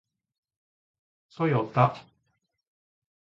[1.29, 2.03] トヨタ